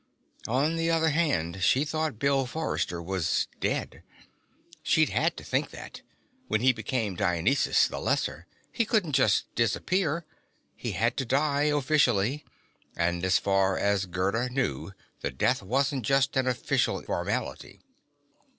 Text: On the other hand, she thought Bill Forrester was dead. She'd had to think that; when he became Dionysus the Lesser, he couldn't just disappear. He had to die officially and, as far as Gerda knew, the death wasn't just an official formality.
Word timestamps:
On 0.47 0.77
the 0.77 0.89
other 0.89 1.09
hand, 1.09 1.61
she 1.61 1.85
thought 1.85 2.17
Bill 2.17 2.47
Forrester 2.47 2.99
was 2.99 3.47
dead. 3.59 4.01
She'd 4.81 5.09
had 5.09 5.37
to 5.37 5.43
think 5.43 5.69
that; 5.69 6.01
when 6.47 6.61
he 6.61 6.73
became 6.73 7.15
Dionysus 7.15 7.87
the 7.87 7.99
Lesser, 7.99 8.47
he 8.71 8.83
couldn't 8.83 9.11
just 9.11 9.53
disappear. 9.53 10.25
He 10.75 10.93
had 10.93 11.17
to 11.17 11.23
die 11.25 11.65
officially 11.65 12.43
and, 12.95 13.23
as 13.23 13.37
far 13.37 13.77
as 13.77 14.07
Gerda 14.07 14.49
knew, 14.49 14.91
the 15.19 15.29
death 15.29 15.61
wasn't 15.61 16.03
just 16.03 16.35
an 16.35 16.47
official 16.47 17.03
formality. 17.03 17.79